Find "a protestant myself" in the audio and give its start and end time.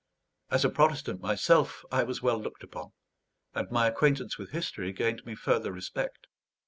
0.65-1.85